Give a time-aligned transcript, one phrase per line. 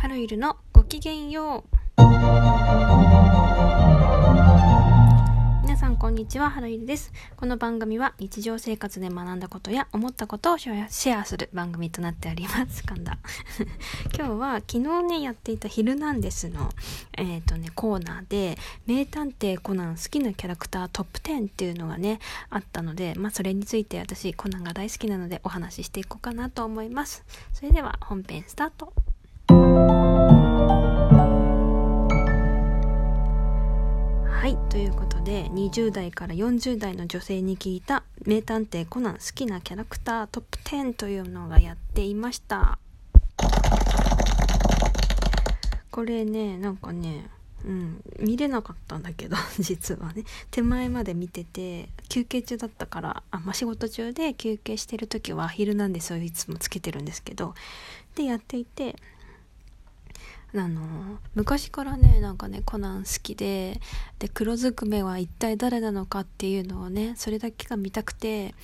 [0.00, 2.02] ハルイルのごきげんよう。
[5.62, 7.12] 皆さんこんにちは、ハルイルです。
[7.36, 12.82] この番組は日常生活で学んだことや思ったことをシェアする番組となっております。
[12.82, 13.18] 噛んだ。
[14.16, 16.70] 今日は昨日ね、やっていたヒルナンデスの、
[17.18, 18.56] えっ、とね、コーナーで、
[18.86, 27.22] 名探偵コナン好きなキャラクタートップ10っていうのがね、あったので、まあそれについて私コナンが大好きなのでお話ししていこうかなと思います。
[27.52, 28.94] それでは本編スタート。
[34.40, 42.78] はいということで20代から40代の女性に聞いた「名探偵コナン好きなキャラクタートップ10」というのがやっていました。
[45.90, 47.28] これねなんかね
[47.66, 50.24] うん見れなかったんだけど 実はね。
[50.50, 56.18] 手前まで見てて休憩中だったからあ、まあ、仕事中で休憩してる時は「昼なんですよ。
[56.18, 57.54] いつもつけてるんですけど。
[58.14, 58.96] でやっていて
[60.54, 60.80] あの
[61.34, 63.80] 昔からねなんかねコナン好きで
[64.18, 68.54] で黒ずくめは一体誰なのかっていうのをねそれだけが見たくて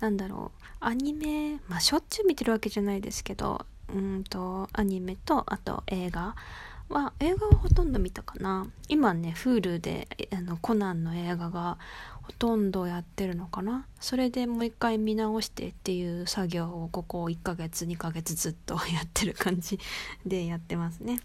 [0.00, 6.34] なんだろうアニメまあしょっちゅう見てるわけじゃないですけどうんとアニメとあと映画
[6.90, 8.66] は映画はほとんど見たかな。
[8.88, 11.78] 今ね Hulu であのコナンの映画が
[12.22, 13.86] ほとんどやってるのかな。
[14.00, 19.78] それでもう一回見直してっていう作業をここ1ヶ月2ヶ月ずっと やってる感じ
[20.26, 21.20] でやってますね。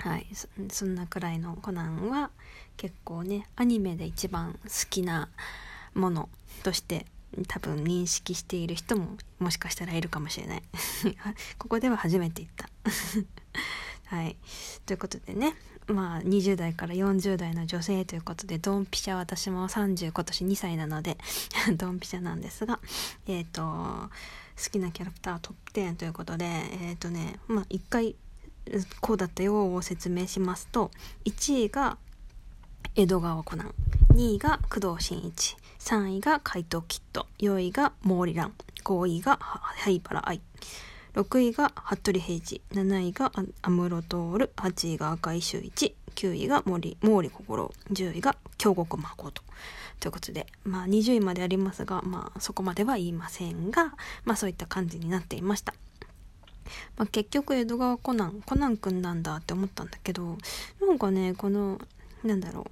[0.00, 0.26] はい。
[0.70, 2.30] そんなくらいのコナンは
[2.76, 5.28] 結構ねアニメで一番好きな
[5.94, 6.28] もの
[6.64, 7.06] として
[7.46, 10.62] 多分認識している人ももしかしたらいるかもしれない。
[11.56, 12.68] ここでは初めて言った。
[14.12, 14.36] はい。
[14.84, 15.54] ということでね
[15.86, 21.16] まあ20代から40代の女性ということでドンピシャ私も30今年2歳なので
[21.78, 22.78] ドンピシャなんですが
[23.26, 24.10] えっ、ー、と好
[24.70, 28.14] きなキャラクタートップ10ということでえっ、ー、とねまあ一回
[29.00, 30.90] こうだったよを説明しますと
[31.24, 31.96] 1位が
[32.94, 33.74] 江戸川コナン
[34.10, 38.52] 2位が工藤新一3位が怪盗キッド4位が毛利蘭
[38.84, 40.42] 5位が灰原愛
[41.14, 49.42] 6位が服部平次7位が安室徹8位が赤井秀一9位が森毛利心10位が京極誠
[50.00, 55.74] ということでまあ20位までありますがまあそこまでは言いませんがまあそういった感じになっていました。
[56.96, 60.38] まあ、結局江戸川コナンコナン君なんだって思ったんだけど
[60.80, 61.78] なんかねこの
[62.24, 62.64] なんだろう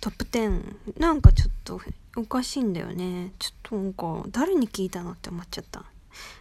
[0.00, 1.80] トップ10なんかちょっと
[2.16, 3.32] おかしいんだよね。
[3.38, 5.84] ちょっとなんか誰に聞いたのって思っちゃった。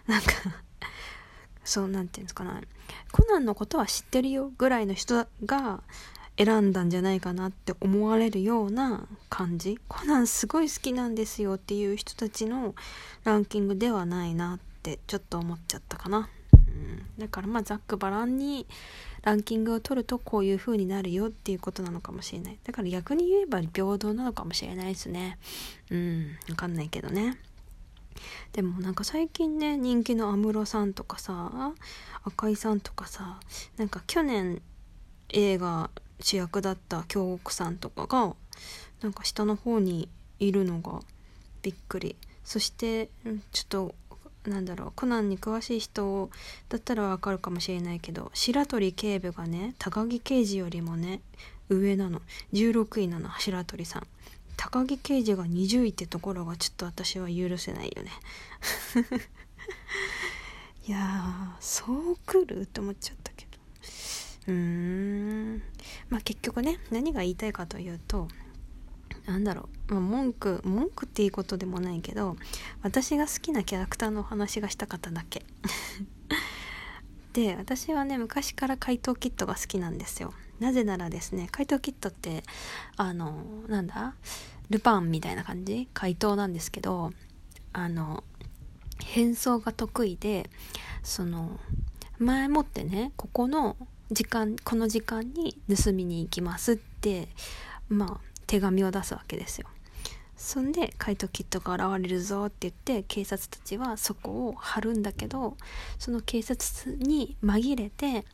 [0.08, 0.32] なんか
[1.64, 2.62] そうなんていうんですかね。
[3.12, 5.84] コナンのことは知ってるよぐらいの人が
[6.38, 9.78] 選んだんじゃないかなって思われるような感じ。
[9.88, 12.76] コナンすごい好きなんですよっていう人たちの
[13.26, 16.30] ランキングではないなってちょっと思っちゃったかな。
[16.54, 17.04] うん。
[17.18, 18.66] だからまあざっくばらんに
[19.22, 22.58] ランキングを取るとこういう風になるよっていうことなのかもしれない。
[22.64, 25.38] だから逆に言えば平等なのかもしれないですね。
[25.92, 26.38] うん。
[26.50, 27.38] わかんないけどね。
[28.54, 31.74] でもなんか最近ね人気の安室さんとかさ
[32.24, 33.40] 赤井さんとかさ
[33.78, 34.62] なんか去年
[35.30, 35.90] 映画
[36.20, 38.36] 主役だった京極さんとかが
[39.02, 40.10] なんか下の方に
[40.40, 41.00] いるのが
[41.62, 42.16] びっくり。
[42.44, 43.10] そして
[43.52, 43.96] ちょっと
[44.48, 46.32] なんだろうコナンに詳しい人
[46.68, 51.22] だったらわかるかもしれないけど白鳥警部がね高木刑事よりもね
[51.70, 52.24] 上なの。
[52.54, 54.08] 16位なの白鳥さん。
[54.62, 58.12] 高木刑事が20位ってところがちょっと私は許せないよね。
[60.86, 62.62] いやそう来る？
[62.64, 63.58] って思っちゃったけど。
[64.48, 64.54] うー
[65.56, 65.64] ん。
[66.10, 68.28] まあ結局ね何が言いたいかというと
[69.26, 72.36] なんだろう、まあ、文句文句っていうことでもないけど
[72.82, 75.46] 私が好きなキャラクターのお話がしたかっただけ。
[77.32, 80.34] で私はね昔から怪盗キットが好きなんですよ。
[80.60, 82.44] なぜならですね怪盗キットって
[82.98, 84.16] あのなんだ？
[84.70, 85.88] ルパンみたいな感じ？
[85.94, 87.12] 怪盗なんですけど
[87.74, 88.24] あの
[89.04, 90.50] 変装が得意で
[91.02, 91.60] その
[92.18, 93.78] 前もってねここの
[94.12, 97.30] 時間この時間に盗みに行きますって
[97.88, 99.68] まあ手紙を出すわけですよ。
[100.36, 105.58] そんで怪盗キットが現れるぞって言って警察たちはそこを張るんだけど
[105.98, 108.26] その警察に紛れて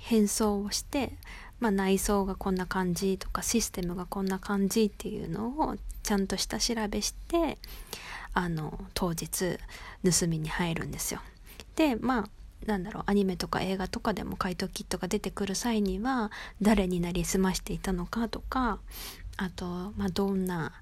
[0.00, 1.16] 変装をして
[1.60, 7.58] まあ、内装がこんな感じとかシステムがこんな感じっていうのをちゃんと下調べして
[8.34, 9.58] あの当日
[10.04, 11.20] 盗みに入るんですよ。
[11.76, 12.28] でまあ
[12.66, 16.30] なんだろうアニメとか映画とかでも怪盗キットが出てくる際には
[16.62, 18.78] 誰になりすましていたのかとか
[19.36, 20.72] あと、まあ、どんな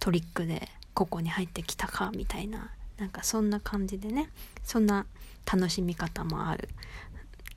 [0.00, 4.30] トリックでここに入ってきたかみたいななんかそんな感じでね
[4.64, 5.06] そんな
[5.50, 6.68] 楽しみ方もある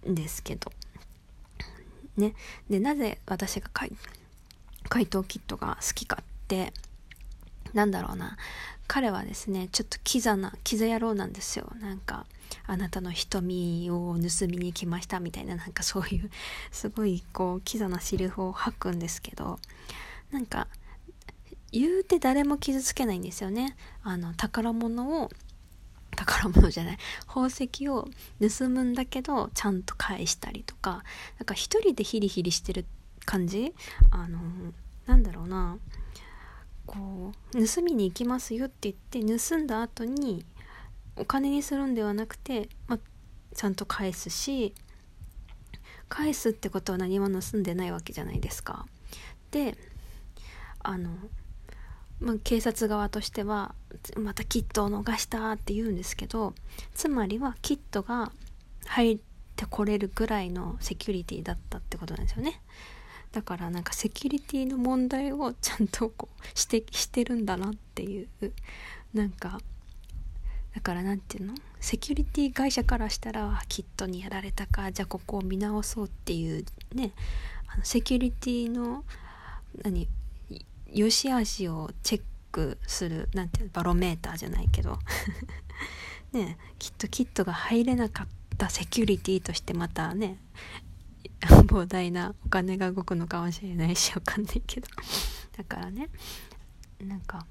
[0.08, 0.72] んですけど
[2.22, 2.34] ね。
[2.70, 6.74] でなぜ私が怪盗キットが好きかって
[7.74, 8.38] なんだろうな。
[8.88, 11.72] 彼はですねちょっとキザなキザ野郎なんですよ。
[11.80, 12.26] なんか
[12.68, 16.30] あなたの瞳を盗みに来ましたみたいななんかそういう
[16.72, 19.60] すごいこうキザなセリフを吐くんですけど
[20.32, 20.68] なんか
[21.72, 23.78] 言うて誰も傷つけないんですよね。
[24.04, 25.30] あの宝物を
[26.26, 26.98] 宝物じゃない。
[27.28, 28.08] 宝石を
[28.40, 31.04] 盗むんだけどちゃんと返したりとか。
[31.40, 32.86] なんか一人でヒリヒリしてる
[33.26, 33.74] 感じ？
[34.12, 34.40] あの
[35.06, 35.78] なんだろうな。
[36.86, 40.44] こう盗みに行きますよって言って盗んだ後に
[41.16, 42.98] お金にするんではなくて、ま
[43.56, 44.74] ちゃんと返すし
[46.10, 48.86] 返すってことは何も盗んでないわけじゃないですか。
[49.52, 49.78] で
[50.80, 51.12] あの、
[52.22, 53.74] まあ、警察側としては
[54.16, 56.54] またキットを逃したって言うんですけど
[56.94, 58.32] つまりはキットが
[58.86, 59.20] 入っ
[59.56, 62.62] てこれるぐらいのセキュリティだったってことなんですよね。
[63.32, 68.28] だからなんかセキュリティの問題をちゃんとこう 指摘してるんだなっていう
[69.14, 69.60] なんか
[70.76, 71.56] だから何て言うの？
[71.80, 77.14] セキュリティ会社からしたらキットにやられたかじゃあここを見直そうっていうね
[77.68, 79.06] あのセキュリティの
[79.84, 80.08] 何？
[80.94, 82.22] 良し悪しをチェッ
[82.52, 85.00] クするなんてバロメーターじゃないけど。
[86.34, 88.28] ねきっとキットが入れなかっ
[88.58, 90.38] たセキュリティとしてまたね
[91.42, 94.88] 膨大なお金が動くのかもしれないしわかんないけど。
[95.58, 96.10] だからね
[97.00, 97.46] なんか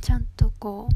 [0.00, 0.88] ちゃんとこ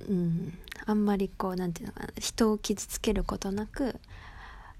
[0.00, 4.00] ううんあんまりこう何て言うのかな人を傷つけることなく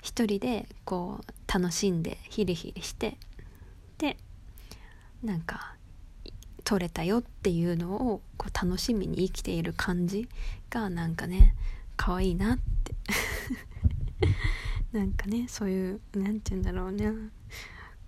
[0.02, 3.18] 一人でこう楽しんでヒリヒリして
[5.22, 5.74] なんか
[6.64, 10.28] 取れたよっていうのをこう楽しみに生きている感じ
[10.70, 11.54] がなんかね
[11.96, 12.94] 可愛いなって。
[14.92, 17.12] なんかねそういう何て言うんだろうね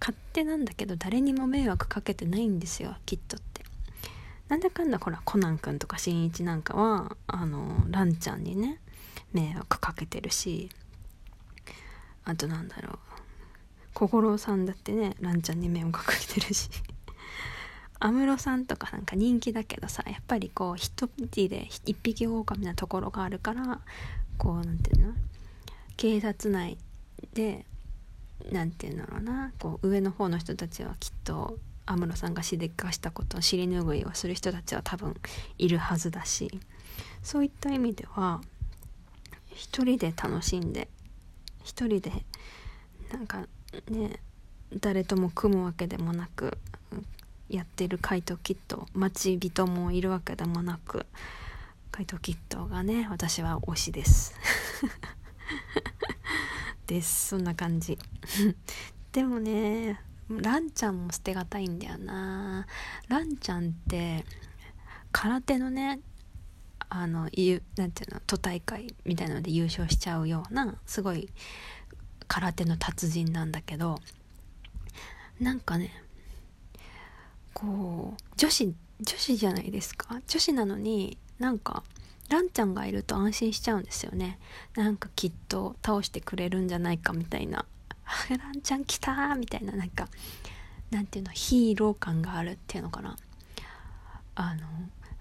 [0.00, 3.62] 勝手なんだけど誰にも迷惑かけてないんですよきっとって。
[4.48, 8.80] なんだかんだほらコナン君とかしんいちなんかはあのランちゃんにね
[9.32, 10.68] 迷惑かけてるし
[12.24, 12.98] あとなんだろう
[13.94, 16.70] 心さんだってねランちゃんに迷惑かけてるし。
[18.04, 23.80] 安室さんとかなんか人気だけどさやっぱりこう一匹で一匹狼なところがあるから
[24.38, 25.14] こう何て言うの？
[25.96, 26.76] 警察内
[27.32, 27.64] で
[28.50, 29.52] 何て言うんだろうな。
[29.60, 35.14] こう上の方の人たちはきっと安室さんがしでかしたことを尻拭いをする人たちは多分
[35.58, 36.50] いるはずだし
[37.22, 38.40] そういった意味では
[39.54, 40.88] 一人で楽しんで
[41.62, 42.10] 一人で
[43.12, 43.46] なんか
[43.88, 44.18] ね
[44.80, 46.58] 誰とも組むわけでもなく
[47.48, 51.06] やってる怪盗キット待ち人もいるわけでもなく
[51.90, 54.34] 怪盗キットがね私は推しです。
[56.86, 57.28] です。
[57.28, 57.98] そんな感じ。
[59.12, 60.00] でもね
[60.30, 62.66] ランちゃんも捨てがたいんだよな。
[63.08, 64.24] ランちゃんって
[65.12, 66.00] 空手のね
[66.88, 67.52] あのなんてい
[68.08, 71.30] うの都大会みたいなので優勝しちゃうようなすごい
[72.28, 73.98] 空手の達人なんだけど
[75.40, 75.90] なんかね
[77.62, 78.22] こう。
[78.36, 80.20] 女子女子じゃないですか？
[80.26, 81.82] 女子なのになんか
[82.28, 84.38] ランちゃんがいると安心しちゃうんですよね。
[84.76, 87.64] なんかきっと倒してくれるんじゃないかみたいな
[88.30, 89.72] 「ランちゃん来た!」みたいな。
[89.72, 90.08] なんか
[90.90, 91.32] なんていうの？
[91.32, 93.16] ヒーロー感があるっていうのかな。
[94.34, 94.66] あの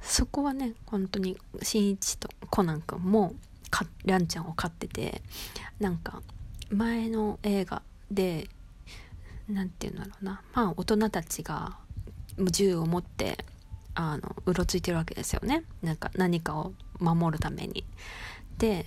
[0.02, 3.34] そこはね本当にしんいちとコナン君も
[4.06, 5.22] ランちゃんを飼ってて
[5.80, 6.22] なんか
[6.70, 8.48] 前の映画で
[9.50, 10.42] 何て言うんだろうな。
[10.54, 11.78] まあ大人たちが
[12.40, 13.46] 銃を持って
[13.96, 15.64] あのうろついてるわけですよね。
[15.82, 17.84] なんか何かを守るために。
[18.58, 18.86] で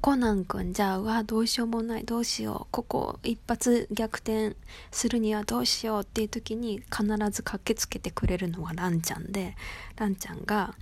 [0.00, 2.04] コナン君じゃあうわどうしようもない。
[2.04, 2.66] どうしよう。
[2.70, 4.56] ここ一発逆転
[4.90, 9.56] するにはどうしようっていう時に必ず駆けつけてくれるのがランちゃんで
[9.96, 10.74] ランちゃんが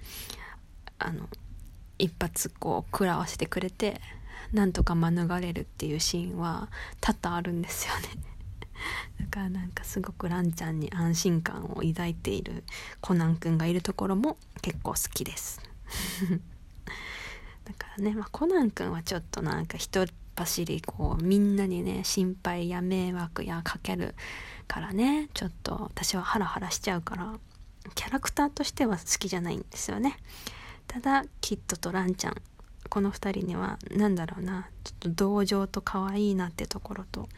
[0.99, 1.29] あの
[1.99, 4.01] 一発こう食らわせてくれて
[4.53, 6.69] なんとか免れるっていうシーンは
[7.01, 8.09] 多々あるんですよね。
[9.21, 12.65] だからなんかすごくランちゃんに安心感を抱いている
[13.01, 15.61] コナン君がいるところも結構好きです。
[17.65, 20.07] だからね、まあ、コナン君はちょっとなんか人
[20.37, 24.15] 走りこうみんなにね心配や迷惑やかける
[24.69, 27.39] からねちょっと私はハラハラしちゃうから
[27.95, 30.17] キャラクターとしては好きじゃないんですよね。
[30.87, 32.37] ただキッドとランちゃん
[32.89, 37.29] この2人には何だろうなちょっと同情と可愛いなってところと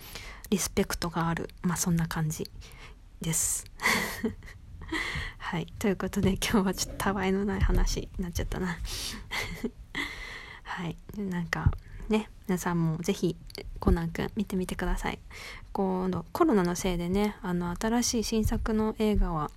[0.50, 1.48] リスペクトがある。
[1.62, 2.50] まあそんな感じ
[3.20, 3.64] です。
[5.38, 5.66] はい。
[5.78, 8.76] ということで今日はちょっとたわいのない話になっちゃったな。
[10.64, 10.96] はい。
[11.16, 11.72] なんか
[12.08, 13.36] ね皆さんもぜひ
[13.78, 15.20] コナン君見てみてください。
[15.72, 19.52] 今度コロナのせいでねあの新しい新作の映画は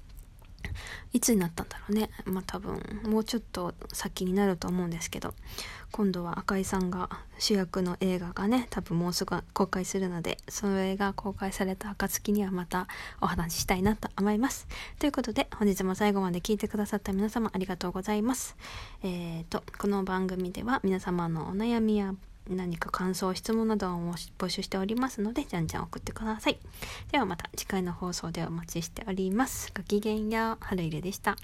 [1.13, 2.09] いつになったんだろうね。
[2.25, 5.33] まあ多分もうちょっと先になると思うんですけど。
[5.93, 12.87] 今度は赤井さんが主役の映画がね多分もうすぐ公開するのでそれが公開された暁にはまた
[13.21, 14.67] お話ししたいなと思います。
[14.97, 18.57] ということで本日も最後まで聞いてくださった皆様ありがとうございます。
[19.03, 22.15] えーとこの番組では皆様のお悩みや
[22.49, 26.59] 何か感想質問などを募集しておりますのでじゃんじゃん送ってください。
[27.11, 29.71] ではまた次回の放送でお待ちしております。
[29.75, 30.57] ごきげんよう。
[30.59, 31.35] 春入れでした。